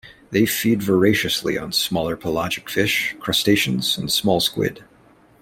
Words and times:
They 0.31 0.47
feed 0.47 0.81
voraciously 0.81 1.59
on 1.59 1.73
smaller 1.73 2.17
pelagic 2.17 2.71
fish, 2.71 3.15
crustaceans 3.19 3.99
and 3.99 4.11
small 4.11 4.39
squid. 4.39 4.83